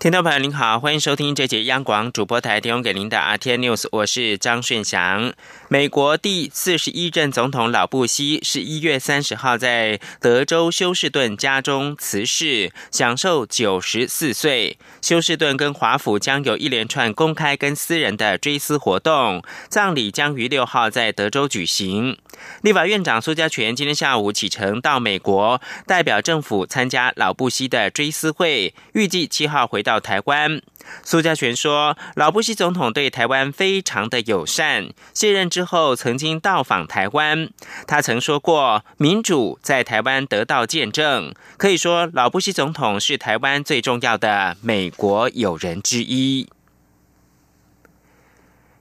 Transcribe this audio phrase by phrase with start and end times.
[0.00, 5.32] 听众朋友您好，欢迎收听这节央广主播台提供给您的 RT News，我是张顺祥。
[5.66, 14.78] 美国第四十一任总统老布希是一月三十号在德州休士顿家中辞世，享受九十四岁。
[15.02, 22.16] 休士顿跟华府将有一连串公开跟私人的追思活动，葬礼将于六号在德州举行。
[22.62, 29.82] 立法院长苏家全今天下午启程到美国，代表政府参加老布希的追思会，预计七号回。
[29.88, 30.60] 到台湾，
[31.02, 34.90] 苏家全说，老布希总统对台湾非常的友善。
[35.14, 37.48] 卸任之后，曾经到访台湾，
[37.86, 41.32] 他曾说过，民主在台湾得到见证。
[41.56, 46.50] 可以说，老布希总统是台湾最重要的美国友人之一。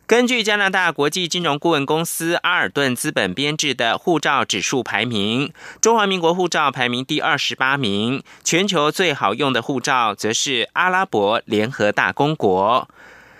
[0.07, 12.87] 根据加拿大国际金融顾问公司阿尔顿资本编制的护照指数排名，中华民国护照排名第二十八名，全球最好用的护照则是阿拉伯联合大公国。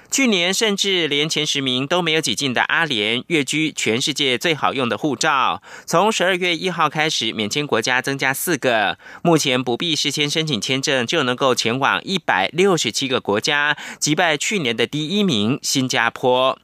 [0.09, 5.61] 去年甚至连前十名都没有挤进的阿联，跃居全世界最好用的护照。
[5.85, 16.57] 从十二月一号开始，免签国家增加四个，目前不必事先申请签证就能够前往一百六十七个国家，击败去年的第一名新加坡。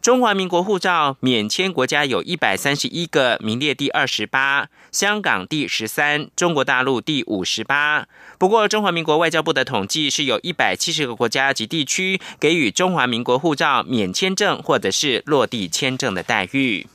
[0.00, 8.06] 中华民国护照免签国家有一百三十一个，名列第二十八，香港第十三，中国大陆第五十八。
[8.38, 16.86] 不过，中华民国外交部的统计是有一百七十个国家及地区给予中华民国护照免签证或者是落地签证的待遇。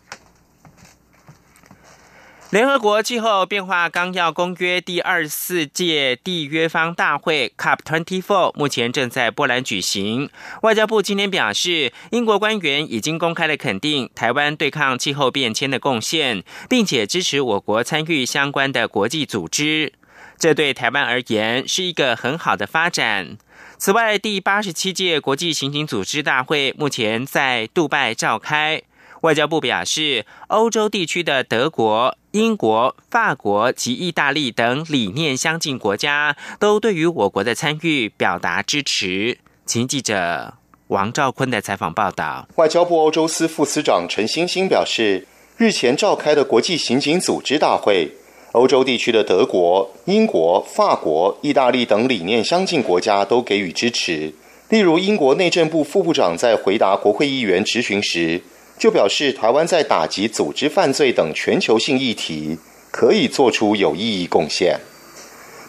[2.52, 10.30] 联合国气候变化纲要公约第二十四届缔约方大会 （COP Twenty Four） 目前正在波兰举行。
[10.62, 19.94] 外交部今天表示，英国官员已经公开了肯定台湾对抗气候变迁的贡献，并且支持我国参与相关的国际组织。
[20.38, 23.38] 这对台湾而言是一个很好的发展。
[23.78, 28.82] 此外，第八十七届国际刑警组织大会目前在杜拜召开。
[29.22, 32.18] 外交部表示，欧洲地区的德国。
[32.32, 39.38] 英国、法国及意大利等理念相近国家都对于我国的参与表达支持。
[39.66, 40.54] 请记者
[40.88, 42.48] 王兆坤的采访报道。
[42.56, 45.28] 外交部欧洲司副司长陈欣欣表示，
[45.58, 48.10] 日前召开的国际刑警组织大会，
[48.54, 54.34] 欧洲地区的德国、英国、法国、意大利等理念相近国家都给予支持。
[54.70, 58.42] 例如，英国内政部副部长在回答国会议员质询时。
[58.82, 62.58] 就表示，台湾在打击组织犯罪等全球性议题
[62.90, 64.80] 可以做出有意义贡献。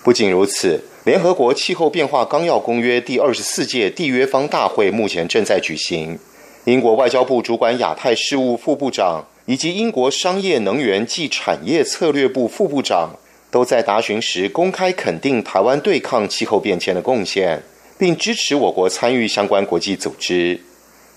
[0.03, 6.19] 不仅如此，联合国气候变化纲要公约第二十四届缔约方大会目前正在举行。
[6.65, 13.11] 英国外交部主管亚太事务副部长以及英国商业能源及产业策略部副部长
[13.51, 17.63] 都在答询时公开肯定台湾对抗气候变迁的贡献，
[17.99, 20.59] 并支持我国参与相关国际组织。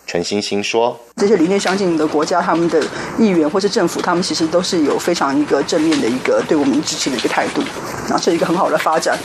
[0.07, 2.81] 陈欣欣说：“这些理念相近的国家，他们的
[3.17, 7.61] 议员或是政府，他们其实都是有非常一个正面的一个对我们支持的一个态度，
[8.07, 9.17] 那是一个很好的发展。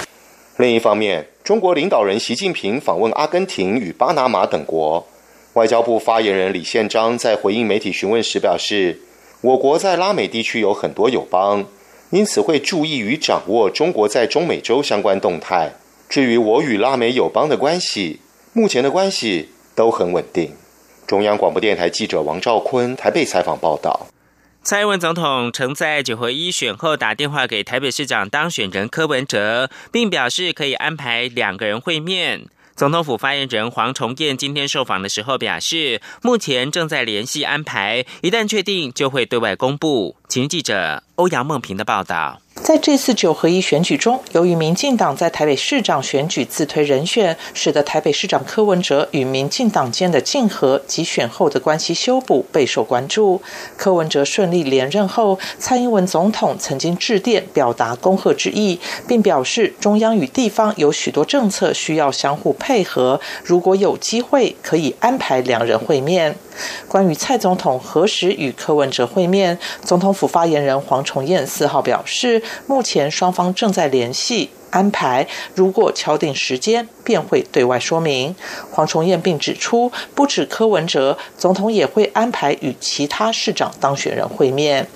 [0.57, 5.07] 另一方面，中国领导人习近平访问阿根廷与巴拿马等国，
[5.53, 9.01] 外交部发言人李宪章在回应媒体询问时表示，
[9.43, 11.67] 我国在拉美地区有很多友邦，
[12.09, 15.73] 因此会注意与掌握中国在中美洲相关动态。
[16.09, 18.21] 至于我与拉美友邦的关系，
[18.55, 20.55] 目前的关系都很稳定。”
[21.11, 24.07] 中央广播电台记者王兆坤台北采访报道：
[24.63, 32.47] 蔡英文总统曾在九合一选后打电话给台北市长当选人柯文哲，并表示可以安排两个人会面。
[32.77, 40.15] 总统府发言人黄崇彦今天受访的时候表示，目前正在联系安排，一旦确定就会对外公布。
[40.29, 42.41] 请记者欧阳梦平的报道。
[42.63, 53.41] 在这次九合一选举中，由于民进党在台北市长选举自推人选，使得台北市长柯文哲与民进党间的竞合及选后的关系修补备受关注。
[53.77, 66.37] 柯文哲顺利连任后，蔡英文总统曾经致电表达恭贺之意，并表示中央与地方有许多政策需要相互配合，如果有机会可以安排两人会面。
[66.89, 72.43] 关于蔡总统何时与柯文哲会面，总统府发言人黄崇彦四号表示。
[72.67, 78.35] 目前双方正在联系安排，如果敲定时间，便会对外说明。
[78.71, 84.87] 黄崇彦并指出，不止柯文哲，总统也会安排与其他市长当选人会面。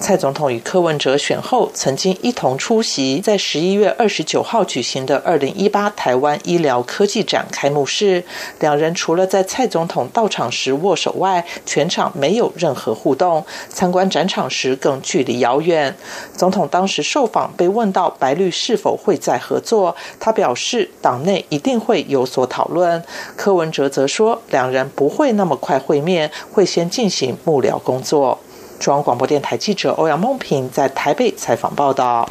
[0.00, 8.22] 蔡总统与柯文哲选后曾经一同出席在十一月二十九号举行的二零一八台湾医疗科技展开幕式。
[8.60, 13.44] 两人除了在蔡总统到场时握手外，全场没有任何互动。
[13.68, 15.94] 参观展场时更距离遥远。
[16.34, 23.02] 总统当时受访被问到白绿是否会再合作，他表示党内一定会有所讨论。
[23.36, 28.38] 柯文哲则说，两人不会那么快会面，会先进行幕僚工作。
[28.78, 32.30] 中央广播电台记者欧阳梦平在台北采访报道。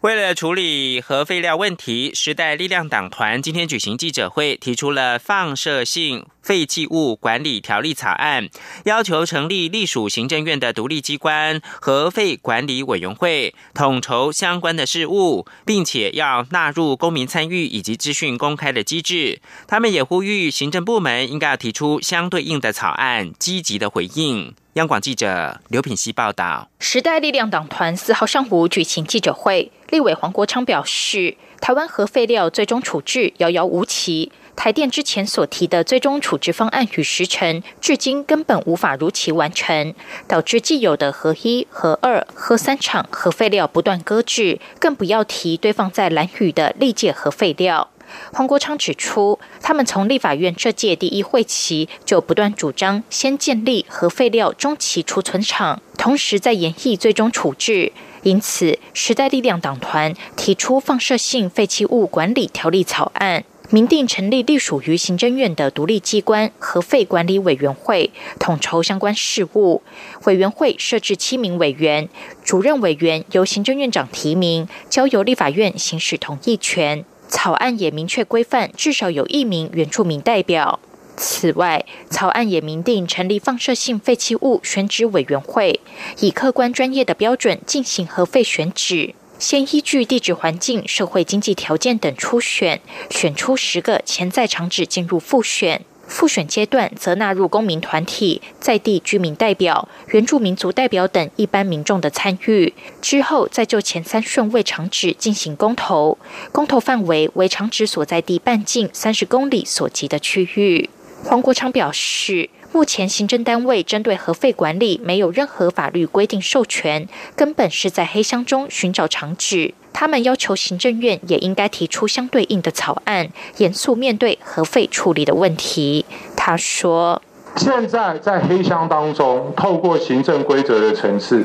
[0.00, 8.48] 为了处理核废料问题，时代力量党团今天举行记者会，提出了放射性废弃物管理条例草案，
[8.84, 19.42] 要求成立隶属行政院的独立机关核废管理委员会，统筹相关的事务，并且要纳入公民参与以及资讯公开的机制。
[19.66, 24.54] 他们也呼吁行政部门应该要提出相对应的草案，积极的回应。
[24.74, 26.70] 央广记者刘品希报道。
[26.78, 29.70] 时代力量党团四号上午举行记者会。
[29.90, 39.94] 立委黄国昌表示，台湾核废料最终处置遥遥无期，台电之前所提的最终处置方案与时程，至今根本无法如期完成，
[40.26, 47.88] 导致既有的核一、核二、核三厂核废料不断搁置，更不要提堆放在蓝屿的历届核废料。
[48.32, 57.92] 黄国昌指出，他们从立法院这届第一会期就不断主张先建立核废料中期储存厂，同时在研议最终处置。
[58.24, 69.82] 因此，时代力量党团提出放射性废弃物管理条例草案，明定成立隶属于行政院的独立机关核废管理委员会，统筹相关事务。
[70.24, 72.08] 委员会设置七名委员，
[72.42, 77.04] 主任委员由行政院长提名，交由立法院行使同意权。
[77.28, 80.80] 草案也明确规范，至少有一名原住民代表。
[81.18, 85.80] 此外，草案也明定成立放射性废弃物选址委员会，
[86.20, 95.82] 以客观专业的标准进行核废选址，先依据地址环境、社会经济条件等初选，选出十个潜在场址进入复选。
[96.08, 106.16] 复选阶段则纳入公民团体、在地居民代表、原住民族代表等一般民众的参与，之后再就前三顺位场址进行公投，
[106.50, 110.88] 公投范围为场址所在地半径三十公里所及的区域。
[111.24, 119.74] 黄国昌表示，目前行政单位针对核废管理没有任何法律规定授权，根本是在黑箱中寻找场址。
[119.92, 126.06] 他们要求行政院也应该提出相对应的草案，严肃面对核废处理的问题。
[126.36, 127.20] 他说
[127.58, 131.44] ：“现在在黑箱当中，透过行政规则的层次，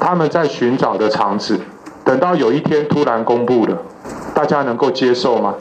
[0.00, 1.58] 他们在寻找的场址，
[2.04, 3.76] 等到有一天突然公布了，
[4.32, 5.56] 大家能够接受吗？”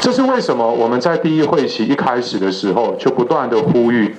[0.00, 0.70] 这是为什么？
[0.70, 4.14] 我们在第一会期一开始的时候就不断的呼吁，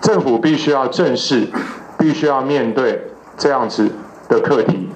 [0.00, 1.46] 政府必须要正视，
[1.98, 3.90] 必须要面对这样子
[4.28, 4.88] 的课题。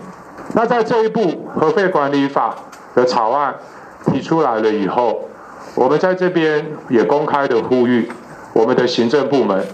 [0.55, 2.55] 那在这一步核废管理法
[2.95, 3.55] 的草案
[4.07, 5.29] 提出来了以后，
[5.75, 8.11] 我们在这边也公开的呼吁
[8.53, 9.65] 我们的行政部门，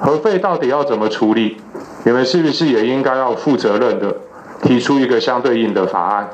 [0.00, 1.58] 核废到底要怎么处理？
[2.04, 4.16] 你们是不是也应该要负责任的
[4.62, 6.28] 提出一个相对应的法案？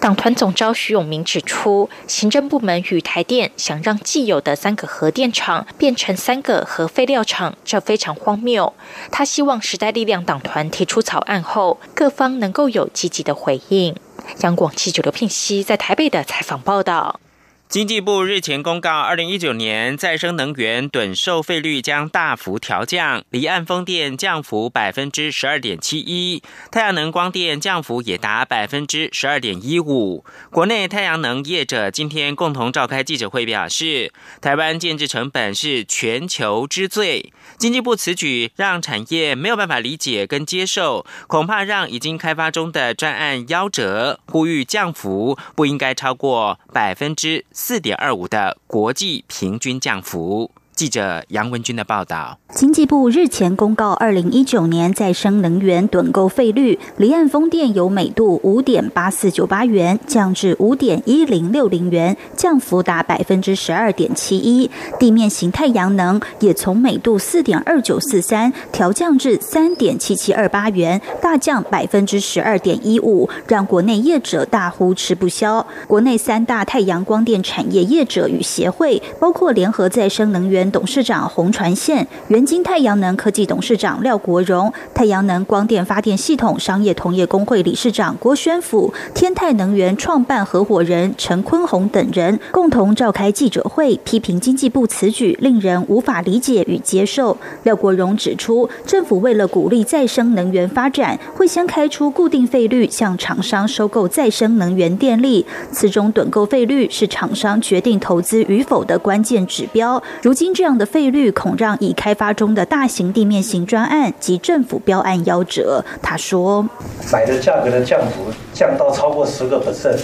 [0.00, 8.74] 党团总召徐永明指出，行政部门与台电想让既有的三个核电厂变成三个核废料厂，这非常荒谬。
[9.10, 13.94] 他希望时代力量党团提出草案后，各方能够有积极的回应。
[14.40, 17.20] 央广记者刘聘熙在台北的采访报道。
[17.68, 26.40] 经济部日前公告，二零一九年再生能源趸售费率将大幅调降，离岸风电降幅百分之十二点七一，
[26.70, 30.24] 太阳能光电降幅也达百分之十二点一五。
[30.50, 37.32] 国内太阳能业者今天共同召开记者会，表示台湾建制成本是全球之最。
[37.58, 44.20] 经济部此举让产业没有办法理解跟接受，恐怕让已经开发中的专案夭折。
[44.26, 47.44] 呼吁降幅不应该超过百分之。
[47.56, 50.50] 四点二五的国际平均降幅。
[50.74, 52.38] 记者杨文军的报道。
[52.52, 75.66] 经济部日前公告，二零一九年再生能源趸购费率，离岸风电由每度五点八四九八元降至五点一零六零元，降幅达百分之十二点七一；地面型太阳能也从每度四点二九四三调降至三点七七二八元，大降百分之十二点一五，让国内业者大呼吃不消。
[75.88, 80.63] 国内三大太阳光电产业业者与协会，包括联合再生能源。
[80.70, 97.36] 董事长洪传宪、元晶太阳能科技董事长廖国荣、太阳能光电发电系统商业同业工会理事长郭宣甫、天泰能源创办合伙人陈坤宏等人共同召开记者会，批评经济部此举令人无法理解与接受。
[97.64, 110.00] 廖国荣指出，政府为了鼓励再生能源发展，会先开出固定费率，向厂商收购再生能源电力，此中趸购费率是厂商决定投资与否的关键指标。
[110.22, 115.84] 如今这样的费率，恐让已开发中的大型地面型专案及政府标案夭折。
[116.00, 116.66] 他说
[117.12, 120.00] ：“买的价格的降幅降到超过十个 percent，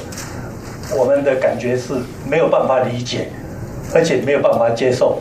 [0.98, 1.94] 我们的感觉是
[2.28, 3.28] 没有办法理解，
[3.94, 5.20] 而且没有办法接受。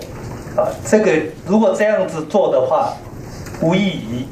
[0.58, 1.12] 啊，这个
[1.46, 2.94] 如果这样子做的话，
[3.62, 4.26] 无异于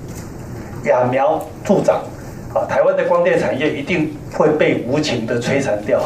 [0.84, 2.02] 揠苗助长。
[2.56, 6.02] 啊，台湾的光电产业一定会被无情的摧残掉。”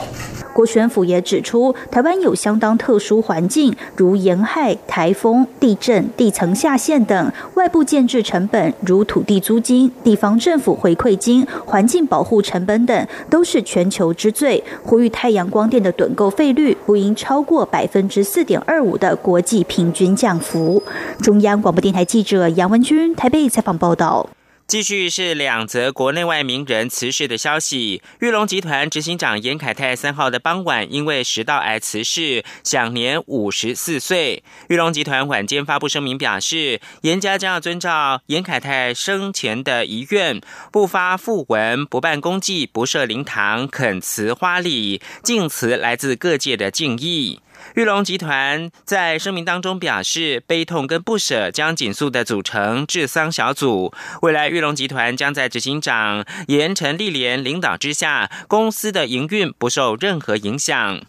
[0.54, 14.64] 郭宣府也指出，台湾有相当特殊环境，如沿海、台风、地震、地层下陷等外部建制成本，如土地租金、地方政府回馈金、环境保护成本等，都是全球之最。
[14.84, 20.82] 呼吁太阳光电的趸购费率不应超过百分之四点二五的国际平均降幅。
[21.22, 24.30] 中央广播电台记者杨文君台北采访报道。
[24.72, 28.02] 继续是两则国内外名人辞世的消息。
[28.22, 34.46] 玉龙集团执行长严凯泰三号的傍晚因为食道癌辞世，享年五十四岁。
[34.70, 40.40] 玉龙集团晚间发布声明表示，严家将要遵照严凯泰生前的遗愿，
[40.72, 47.42] 不发讣文，不办公祭，不设灵堂，恳辞花礼，敬辞来自各界的敬意。
[47.76, 53.94] 玉龙集团在声明当中表示，悲痛跟不舍将紧速的组成治丧小组。
[54.22, 61.02] 未来玉龙集团将在执行长严成立连领导之下，公司的营运不受任何影响。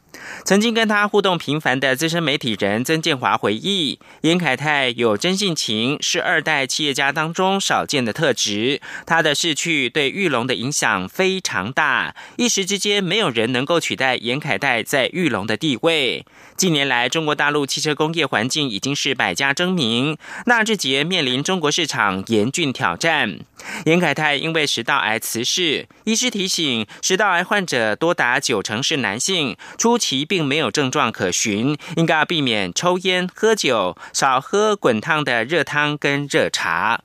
[0.44, 8.80] 曾经跟他互动频繁的资深媒体人曾建华回忆，严凯泰有真性情，是二代企业家当中少见的特质。
[9.04, 16.24] 他的逝去对玉龙的影响非常大，一时之间没有人能够取代严凯泰在玉龙的地位。
[16.62, 20.16] 近年来，中国大陆汽车工业环境已经是百家争鸣，
[20.46, 23.40] 纳智捷面临中国市场严峻挑战。
[23.84, 37.02] 严凯泰因为食道癌辞世，医师提醒，食道癌患者多达九成是男性，初期并没有症状可循，应该要避免抽烟、喝酒，少喝滚烫的热汤跟热茶。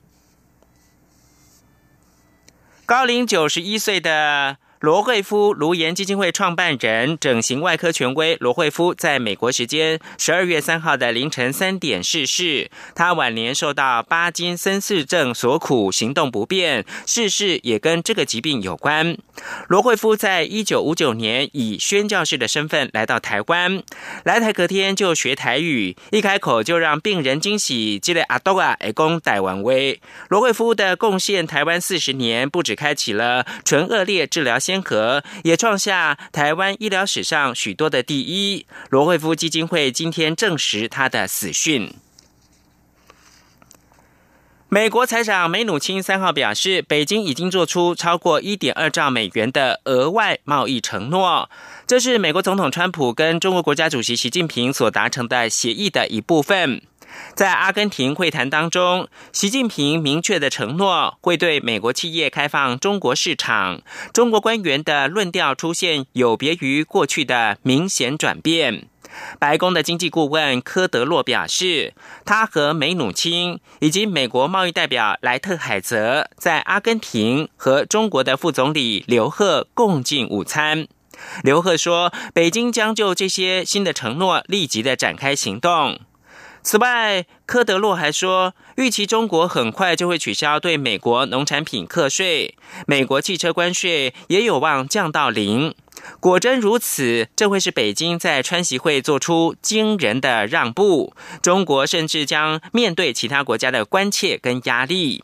[2.85, 4.57] 高龄九十一岁的。
[4.79, 12.69] 罗惠夫卢颜基金会创办人、整形外科权威罗惠夫，在美国时间十二月三号的凌晨三点逝世。
[12.93, 19.17] 他晚年受到巴金森氏症所苦，行动不便，逝世也跟这个疾病有关。
[19.67, 23.81] 罗惠夫在一九五九年以宣教士的身份来到台湾，
[24.23, 29.99] 来台隔天就学台语，一开口就让病人惊喜，积累阿多啊，爱公戴完威。
[30.29, 34.59] 罗惠夫的贡献，台湾四十年，不止开启了纯恶劣治疗。
[34.67, 38.65] 先河也创下台湾医疗史上许多的第一。
[38.89, 41.93] 罗惠夫基金会今天证实他的死讯。
[44.67, 51.49] 美国财长梅努钦三号表示，北京已经做出超过一点二兆美元的额外贸易承诺，
[51.87, 56.81] 这是美国总统川普跟中国国家主席习近平所达成的协议的一部分。
[57.35, 63.81] 在阿根廷会谈当中，习近平明确的承诺会对美国企业开放中国市场。
[64.11, 68.87] 中国官员的论调出现有别于过去的明显转变。
[69.39, 71.93] 白宫的经济顾问科德洛表示，
[72.25, 80.87] 他和梅努钦以及美国贸易代表莱特海泽在阿根廷和中国的副总理刘鹤共进午餐。
[81.43, 85.99] 刘鹤说，北京将就这些新的承诺立即的展开行动。
[86.67, 95.73] 此外，科德洛还说，预期中国很快就会取消对美国农产品课税，美国汽车关税也有望降到零。
[96.19, 105.23] 果真如此，这会是北京在川习会做出惊人的让步，中国甚至将面对其他国家的关切跟压力。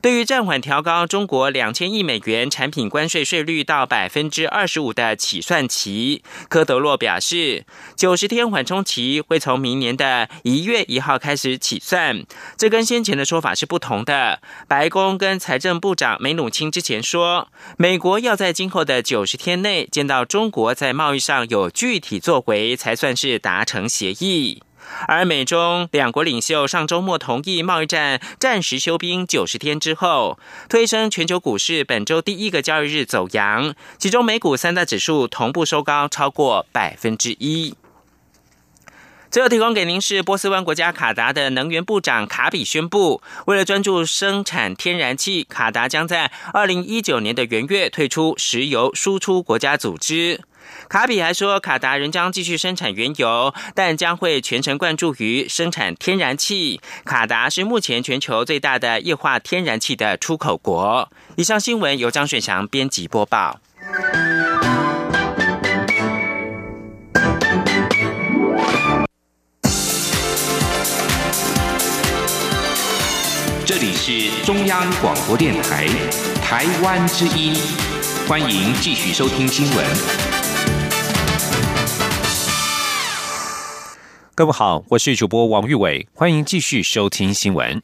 [0.00, 7.64] 对于暂缓调高中国两千亿美元产品关税税率到百分之二十五的起算期，科德洛表示，
[7.96, 12.24] 九十天缓冲期会从明年的一月一号开始起算。
[12.56, 14.40] 这跟先前的说法是不同的。
[14.66, 24.62] 白宫跟财政部长梅努钦之前说，美国要在今后的九十天内见到中国在贸易上有具体作为，才算是达成协议。
[25.06, 37.74] 而美中两国领袖上周末同意贸易战暂时休兵九十天之后，推升全球股市本周第一个交易日走阳，其中美股三大指数同步收高超过百分之一。
[39.30, 50.40] 最后提供给您是波斯湾国家卡达的能源部长卡比宣布，为了专注生产天然气，卡达将在二零一九年的元月退出石油输出国家组织。
[50.88, 56.80] 卡比还说，卡达仍将继续生产原油，但将会全程灌注于生产天然气。
[57.04, 61.10] 卡达是目前全球最大的液化天然气的出口国。
[61.36, 63.60] 以上新闻由张顺祥编辑播报。
[73.64, 75.86] 这里是中央广播电台
[76.42, 77.54] 台湾之音，
[78.26, 80.27] 欢迎继续收听新闻。
[84.38, 87.82] 各位好，我是主播王玉伟，欢迎继续收听新闻。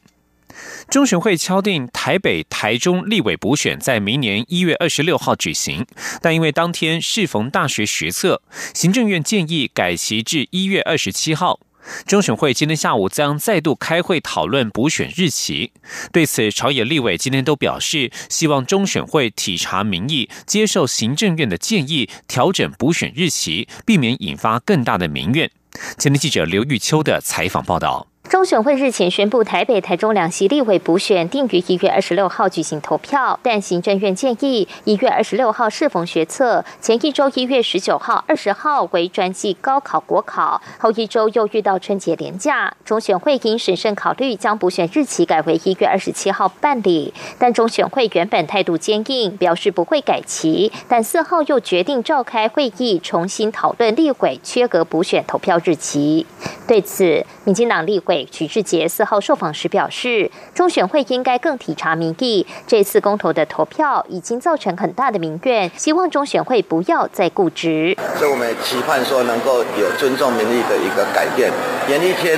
[0.89, 5.85] 中选会敲定台北、台中立委补选在明年一月二十六号举行，
[6.21, 8.41] 但因为当天适逢大学学测，
[8.73, 11.59] 行政院建议改期至一月二十七号。
[12.07, 15.73] 中选会今天下午将再度开会讨论补选日期。
[16.13, 25.51] 对此，朝野立委今天都表示，希望中选会体察民意，接受行政院的建议，调整补选日期，避免引发更大的民怨。
[25.97, 28.14] 前天记者刘玉秋的采访报道。
[28.27, 47.13] 中选会日前宣布，台北、台中两席立委补选定于一月二十六号举行投票，但行政院建议一月二十六号适逢学测，前一周一月十九号、二十号为专技高考国考，后一周又遇到春节连假，中选会因审慎考虑，将补选日期改为一月二十七号办理。
[47.37, 56.25] 但中选会原本态度坚硬，表示不会改期，但四号又决定召开会议，重新讨论立委缺额补选投票日期。
[56.67, 58.14] 对此，民进党立委。
[58.31, 62.45] 许志杰四号受访时表示，中选会应该更体察民意。
[62.67, 67.97] 这次公投的投票已经造成很大的民怨，希望中选会不要再固执。
[68.17, 71.51] 所以我们期盼说能够有尊重民意的一个改变。
[71.89, 72.37] 演一天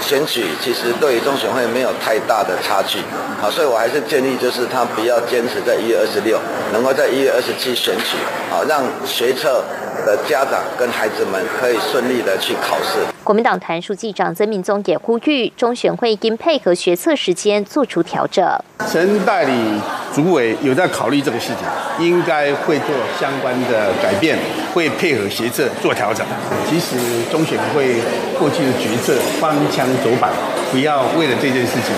[0.00, 2.98] 选举其实对于中选会没有太大的差距。
[3.40, 6.38] 好，所以我还是建议就是他不要坚持在一月二十六，
[6.72, 8.16] 能够在一月二十七选举，
[8.50, 9.62] 好让学测
[10.06, 13.00] 的家长跟孩子们可以顺利的去考试。
[13.22, 18.46] 国民党团书记长曾明宗也呼吁中选会应配合学测时间做出调整。
[18.90, 19.80] 陈代理
[20.14, 24.38] 主委有在考虑这个事情，应该会做相关的改变，
[24.72, 26.24] 会配合协策做调整。
[26.68, 26.96] 其实
[27.32, 28.00] 中选会
[28.38, 30.30] 过去的决策翻枪走板，
[30.70, 31.92] 不要为了这件事情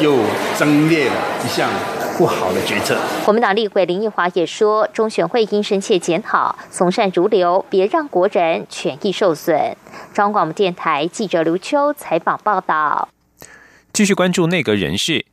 [0.00, 0.18] 又
[0.56, 1.70] 增列了一项。
[2.18, 2.98] 不好的决策。
[3.24, 9.76] 国民党立委林奕华也说，中选会应深切检讨，从善如流，别让国人权益受损。
[10.12, 13.08] 中央广播电台记者刘秋采访报道。
[13.92, 15.26] 继续关注内阁人士。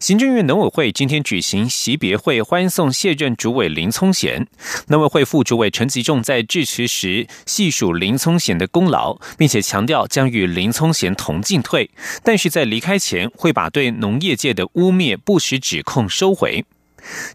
[0.00, 4.46] 行政院农委会今天举行席别会，欢送卸任主委林聪贤。
[4.88, 11.90] 农委会副主委陈吉仲在致辞时细数林聪贤的功劳，并且强调将与林聪贤同进退，
[12.22, 16.64] 但是在离开前会把对农业界的污蔑、不实指控收回。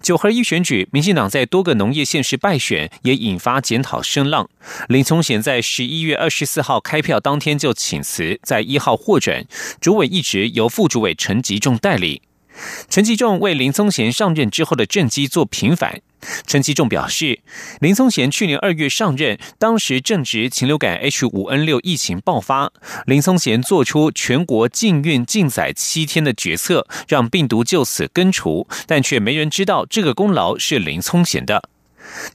[0.02, 4.50] 九合一选举，民进党在多个农业县市败选，也引发检讨声浪。
[4.88, 9.46] 林聪贤在十一月二十四号开票当天就请辞，在一号获准，
[9.82, 12.22] 主委一职由副主委陈吉仲代理。
[12.90, 16.02] 陈吉仲为林宗贤上任之后的政绩做平反。
[16.48, 17.40] 陈吉仲表示，
[17.80, 22.72] 林宗贤去年二月上任，当时正值禽流感 H5N6 疫情爆发，
[23.06, 31.70] 林宗贤做出全国禁运禁载七天的决策，让病毒就此根除，但却没人知道这个功劳是林宗贤的。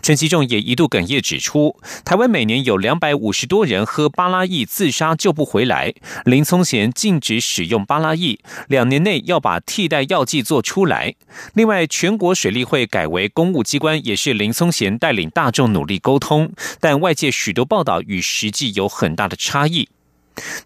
[0.02, 5.94] 陈其仲也一度哽咽指出，台湾每年有两百五十多人喝巴拉益自杀救不回来。
[6.24, 11.14] 林聪贤禁止使用巴拉益，两年内要把替代药剂做出来。
[11.54, 19.88] 另外，全国水利会改为公务机关，也是林聪贤带领大众努力沟通，但外界许多报道与实际有很大的差异。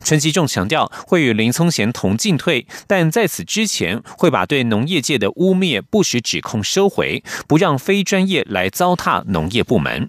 [0.02, 10.08] 陈吉仲强调，会与林聪贤同进退，但在此之前，会把对农业界的污蔑、不实指控收回，不让非专业来糟蹋农业部门。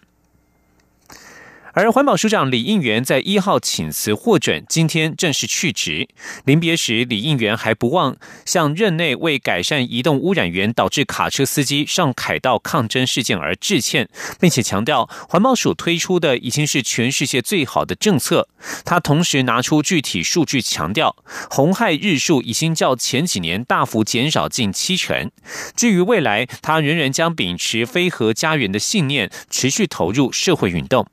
[1.77, 6.07] 而环保署长李应元在一号请辞获准，今天正式去职。
[6.43, 14.09] 临别时，李应元还不忘向任内为改善移动污染源导致卡车司机上凯道抗争事件而致歉，
[14.39, 18.49] 并且强调环保署推出的已经是全世界最好的政策。
[18.83, 21.15] 他同时拿出具体数据，强调
[21.47, 25.29] 红害日数已经较前几年大幅减少近七成。
[25.75, 31.05] 至于未来，他仍然将秉持非核家园的信念，持续投入社会运动。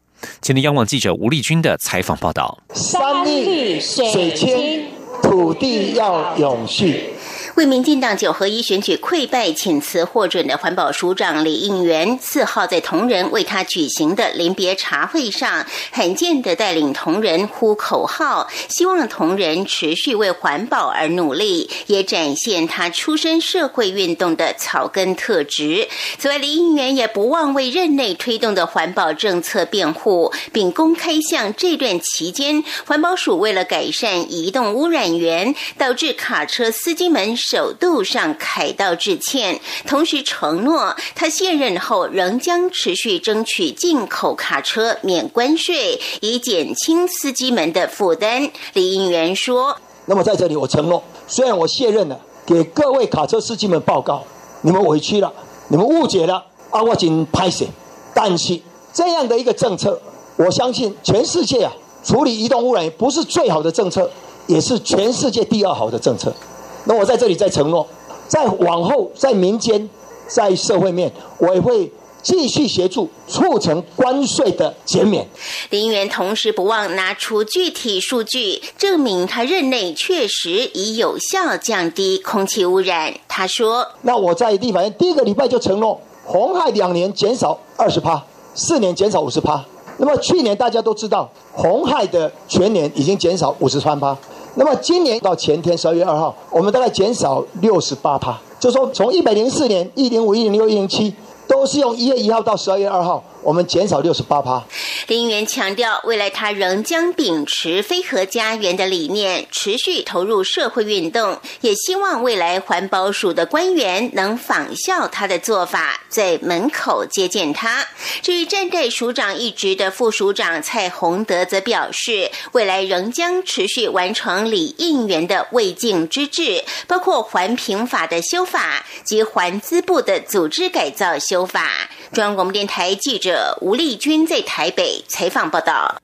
[0.43, 4.87] 前天央广记者吴丽君的采访报道：山绿水清，
[5.23, 7.11] 土地要永续。
[7.57, 25.87] 为民进党九合一选举溃败请辞获准的环保署长李应元，四号在同仁为他举行的临别茶会上，罕见的带领同仁呼口号，希望同仁持续为环保而努力，也展现他出身社会运动的草根特质。
[26.19, 37.37] 此外，李应元也不忘为任内推动的环保政策辩护，并公开向这段期间环保署为了改善移动污染源，导致卡车司机们。
[37.47, 48.51] 首度上凯道致歉，同时承诺他卸任后仍将持续争取进口卡车免关税，以减轻司机们的负担。
[48.73, 49.77] 李应元说
[50.07, 54.25] ：“那么在这里，我承诺，虽然我卸任了，给各位卡车司机们报告，
[54.63, 55.31] 你们委屈了，
[55.69, 57.67] 你们误解了，啊，我仅拍摄。
[58.15, 58.59] 但是
[58.95, 60.01] 这样的一个政策，
[60.37, 61.71] 我相信全世界啊，
[62.03, 64.11] 处理移动污染不是最好的政策，
[64.47, 66.35] 也是全世界第二好的政策。”
[66.85, 67.87] 那我在这里再承诺，
[68.29, 69.89] 在往后在民间，
[70.27, 71.91] 在社会面，我也会
[72.23, 75.27] 继续协助促成关税的减免。
[75.71, 83.15] 林园同时不忘拿出具体数据，证明他任内确实已有效降低空气污染。
[83.29, 88.23] 他说：“那我在立法院第一个礼拜就承诺，红害两年减少二十趴，
[88.55, 89.65] 四年减少五十趴。
[89.97, 94.17] 那么去年大家都知道，红害的全年已经减少五十三趴。”
[94.57, 101.13] 那么今年到前天十二月二号，我们大概减少六十八趴，就说从一百零四年一零五、一零六、一零七，
[101.49, 103.23] 都是用一月一号到十二月二号。
[103.45, 104.65] 我们减少六十八趴。
[105.07, 117.87] 林园强调，未来他仍将秉持“非核家园”的理念，持续投入社会运动，也希望未来环保署的官员能仿效他的做法，在门口接见他。
[118.23, 131.69] 至于站在署长一职的副署长蔡洪德则表示，未来仍将持续完成李应元的未竟之志，包括环评法的修法及环资部的组织改造修法。
[132.15, 133.34] 中央广播电台记者。
[133.61, 136.01] 吴丽君在台北采访报道。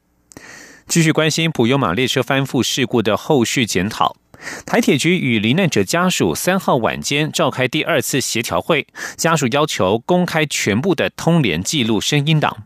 [0.86, 4.16] 继续关心普悠马列车翻覆事故的后续检讨。
[4.64, 12.64] 台铁局与罹难者家属三号晚间召开第二次协调会，家属要求公开全部的通联记录声音档。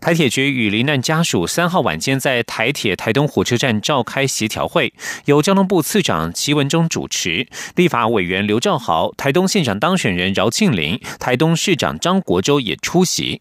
[0.00, 4.92] 台铁局与罹难家属三号晚间在台铁台东火车站召开协调会，
[5.24, 13.40] 由交通部次长齐文忠主持，立法委员刘兆豪、台东县长当选人饶庆林、台东市长张国洲也出席。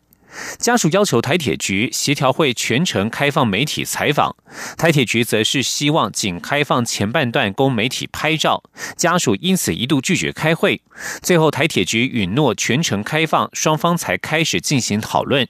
[0.58, 4.36] 家属要求台铁局协调会全程开放媒体采访，
[4.78, 8.63] 台铁局则是希望仅开放前半段供媒体拍照，
[8.95, 10.82] 家属因此一度拒绝开会。
[11.21, 15.47] 最后台铁局允诺全程开放，双方才开始进行讨论。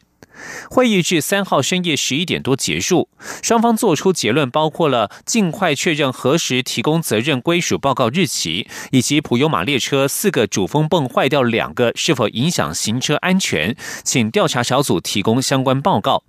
[0.70, 3.10] 会议至三号深夜十一点多结束，
[3.42, 16.24] 双方作出结论，包括了尽快确认何时提供责任归属报告日期，以及普悠马列车四个主风泵坏掉两个是否影响行车安全，请调查小组提供相关报告。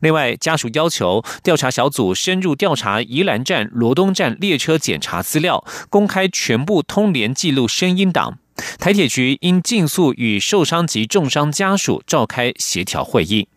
[0.00, 8.38] 另外，家属要求调查小组深入调查宜兰站、罗东站列车检查资料，公开全部通联记录声音档。
[8.78, 13.48] 台铁局应尽速与受伤及重伤家属召开协调会议。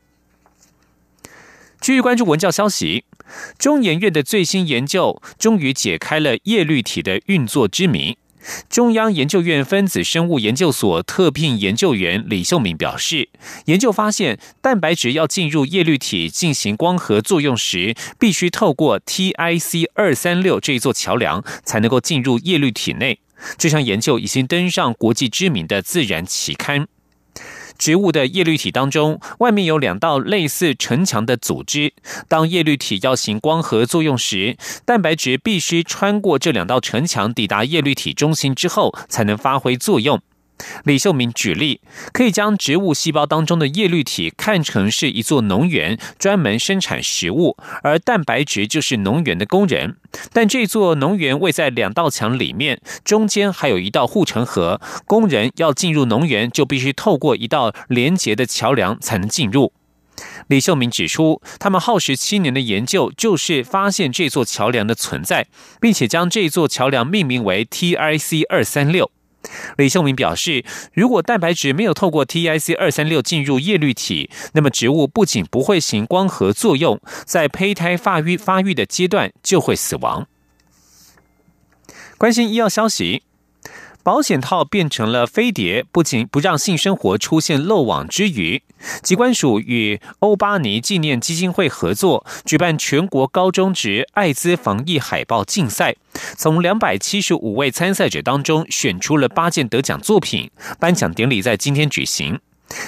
[1.79, 3.05] 继续关注文教消息，
[3.57, 8.17] 中研院的最新研究终于解开了叶绿体的运作之谜。
[8.69, 13.29] 中央研究院分子生物研究所特聘研究员李秀敏表示，
[13.65, 23.19] 研究发现，蛋白质要进入叶绿体进行光合作用时，必须透过 TIC 二三六这座桥梁，才能够进入叶绿体内。
[23.57, 26.87] 这项研究已经登上国际知名的《自然》期刊。
[27.79, 31.93] 植物的叶绿体当中，外面有两道类似城墙的组织。
[32.27, 40.21] 当叶绿体要行光合作用时，蛋白质必须穿过这两道城墙，抵达叶绿体中心之后，才能发挥作用。
[40.83, 49.97] 李秀敏举例，可以将植物细胞当中的叶绿体看成是一座农园，专门生产食物，而蛋白质就是农园的工人。
[50.33, 59.71] 但这座农园位在两道墙里面，中间还有一道护城河，工人要进入农园就必须透过一道连接的桥梁才能进入。
[60.47, 65.47] 李秀敏指出，他们耗时七年的研究就是发现这座桥梁的存在，
[65.79, 69.11] 并且将这座桥梁命名为 TIC 二三六。
[69.77, 80.27] 李秀明表示，如果蛋白质没有透过 TIC 二三六进入叶绿体，那么植物不仅不会行光合作用，在胚胎发育发育的阶段就会死亡。
[82.17, 83.23] 关心医药消息，
[84.03, 88.63] 保险套变成了飞碟，不仅不让性生活出现漏网之鱼。
[89.01, 95.95] 机关署与欧巴尼纪念基金会合作，举办全国高中职艾滋防疫海报竞赛，
[96.37, 102.39] 从两百七十五位参赛者当中选出了八件得奖作品，颁奖典礼在今天举行。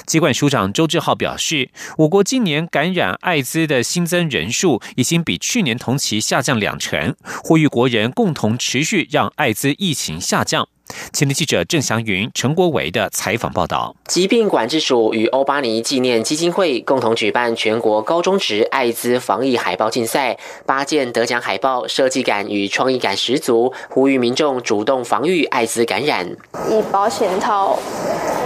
[0.05, 10.67] 机管署长周志浩表示，我国今年感染艾滋的新增人数已经比去年同期下降两成，呼吁国人共同持续让艾滋疫情下降。
[11.13, 26.25] 前天记者郑祥云、陈国伟的采访报道：疾病管制署与欧巴尼纪念基金会共同举办全国高中职艾滋防疫海报竞赛，八件得奖海报设计感与创意感十足，呼吁民众主动防御艾滋感染。
[26.69, 27.77] 以保险套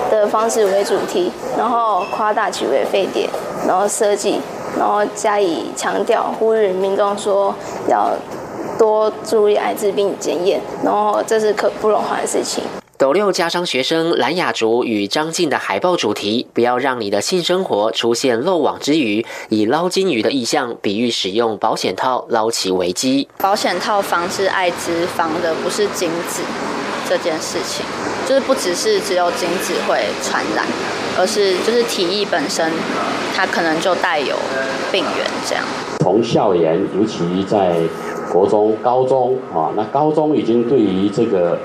[0.09, 3.29] 的方式为主题，然后夸大其为沸点，
[3.67, 4.39] 然后设计，
[4.77, 7.53] 然后加以强调，呼吁民众说
[7.87, 8.15] 要。
[8.77, 12.63] 多注意艾滋病检验，然后这是可不容缓的事情。
[12.97, 23.27] 斗六家商学生蓝雅竹与张静的海报主题：不要让你的性生活出现漏网之鱼，以捞金鱼的意象比喻使用保险套捞起危机。
[23.39, 26.41] 保险套防治艾滋防的不是精子
[27.07, 27.85] 这件事情，
[28.25, 30.65] 就是不只是只有精子会传染，
[31.17, 32.71] 而是就是体液本身
[33.35, 34.37] 它可能就带有
[34.89, 35.65] 病源这样。
[35.99, 37.75] 从校园，尤其在。
[38.35, 41.57] 国中、高中啊，那高中已经对于这个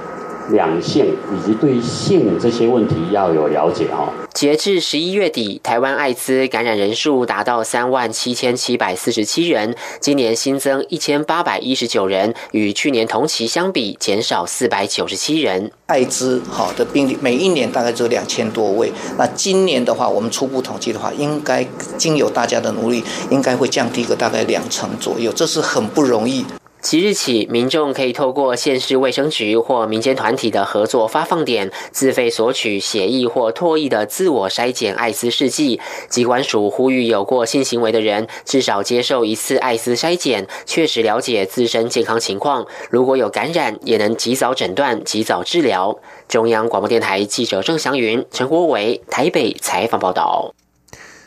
[0.50, 1.04] 两性
[1.34, 4.08] 以及对性这些问题要有了解哈。
[4.32, 15.72] 截至十一月底，台湾艾滋感染人数达到三万七千七百四十七人，今年新增一千八百一十九人，与去年同期相比减少四百九十七人。
[15.86, 21.66] 艾滋好的病例每一年大概只有两千多位，那今年的话，我们初步统计的话，应该
[21.98, 26.44] 经由大家的努力，应该会降低个大概两成左右，这是很不容易。
[26.80, 35.80] 即日起，民众可以透过县市卫生局或民间团体的合作发放点，自费索取血液或唾液的自我筛检艾滋试剂。
[36.08, 42.66] 机关署呼吁有过性行为的人，至少接受一次艾滋筛检，确实了解自身健康情况。
[42.90, 45.98] 如果有感染，也能及早诊断、及早治疗。
[46.28, 50.54] 中央广播电台记者郑祥云、陈国伟台北采访报道。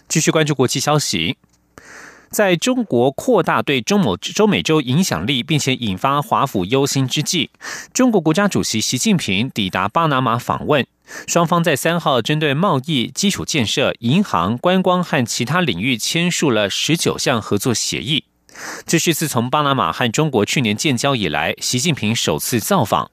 [0.10, 1.38] 继续关注国际消息。
[2.34, 7.52] 在中国扩大对中某中美洲影响力，并且引发华府忧心之际，
[7.94, 10.84] 中国国家主席习近平抵达巴拿马访问，
[11.28, 18.26] 双方在三号针对贸易、基础建设、银行、观光和其他领域签署了十九项合作协议。
[18.88, 23.12] 这是自从巴拿马和中国去年建交以来，习近平首次造访。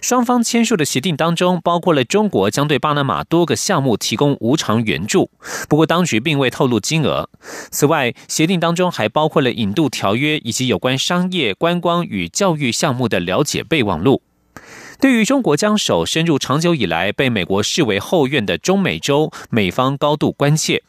[0.00, 5.30] 双方签署的协定当中，包括了中国将对巴拿马多个项目提供无偿援助，
[5.68, 7.28] 不过当局并未透露金额。
[7.70, 14.22] 此外，协定当中还包括了引渡条约以及有关商业、观光与教育项目的了解备忘录。
[15.00, 20.82] 对于中国将手伸入长久以来被美国视为后院的中美洲，美方高度关切。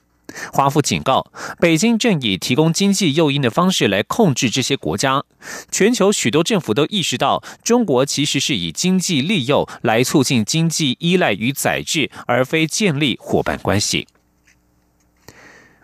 [0.54, 5.24] 华府警告，北京正以提供经济诱因的方式来控制这些国家。
[5.72, 14.08] 全球许多政府都意识到，中国其实是以经济利诱来促进经济依赖与宰制，而非建立伙伴关系。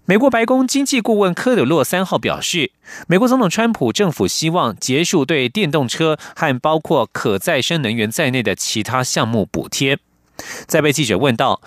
[0.06, 2.72] 美国白宫经济顾问科德洛三号表示，
[3.08, 9.98] 美国总统川普政府希望结束对电动车和包括可再生能源在内的其他项目补贴。
[10.68, 11.62] 在被记者问到。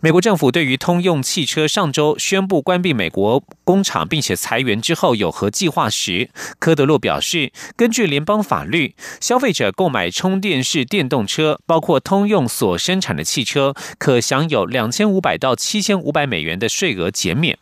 [0.00, 6.30] 美国政府对于通用汽车上周宣布关闭美国工厂并且裁员之后有何计划时，
[6.60, 17.58] 科德洛表示，根据联邦法律，消费者购买充电式电动车，包括通用所生产的汽车，可享有两千五百到七千五百美元的税额减免。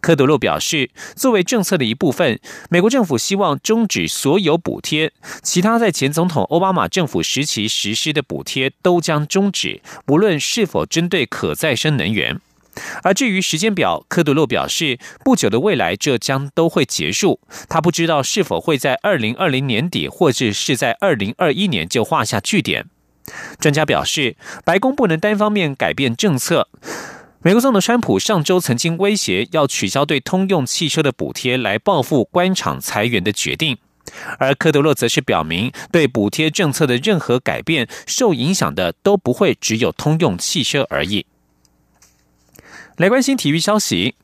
[0.00, 12.40] 科德洛表示，作为政策的一部分，美国政府希望终止所有补贴，其他在前总统奥巴马政府时期实施的补贴都将终止，无论是否针对可再生能源。
[13.02, 17.38] 而至于时间表，科德洛表示，不久的未来这将都会结束。
[17.68, 22.86] 他不知道是否会在二零二零年底，或者是在二零二一年就画下句点。
[23.60, 26.68] 专家表示，白宫不能单方面改变政策。
[27.44, 33.78] 美国总统川普上周曾经威胁要取消对通用汽车的补贴，来报复官厂裁员的决定。
[34.38, 41.26] 而科德洛则是表明，对补贴政策的任何改变，受影响的都不会只有通用汽车而已。
[42.96, 44.14] 来关心体育消息，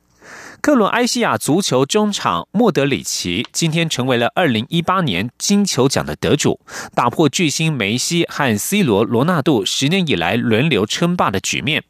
[0.61, 6.61] 克罗埃西亚足球中场莫德里奇今天成为了二零一八年金球奖的得主，
[6.95, 11.83] 打破巨星梅西和 C 罗、罗纳度十年以来轮流称霸的局面。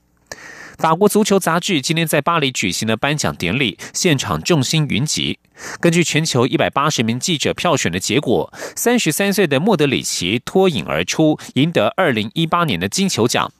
[0.78, 5.40] 法国足球杂志今天在巴黎举行的颁奖典礼，现场众星云集。
[5.80, 13.50] 根据全球一百八十名记者票选的结果，三十三岁的莫德里奇脱颖而出，赢得二零一八年的金球奖。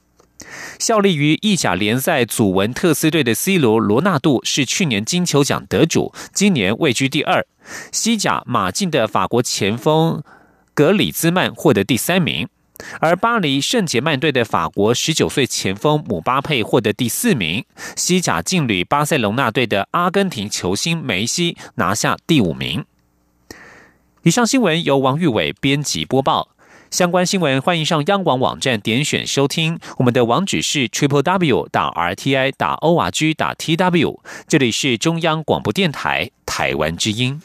[0.79, 7.45] 效力于意甲联赛祖文特斯队的 C 罗罗纳度是去年金球奖得主，今年位居第二。
[7.91, 10.23] 西甲马竞的法国前锋
[10.73, 12.47] 格里兹曼获得第三名，
[12.99, 17.65] 而巴黎圣杰曼队的法国十九岁前锋姆巴佩获得第四名。
[17.95, 22.85] 西甲劲旅巴塞隆纳队的阿根廷球星梅西拿下第五名。
[24.23, 26.49] 以上新闻由王玉伟编辑播报。
[26.91, 29.77] 相关新闻，欢迎上央广网站点选收听。
[29.97, 34.19] 我们的网址是 triple w 打 r t i 打 o r g 打 t w。
[34.47, 37.39] 这里是中央广播电台台湾之音。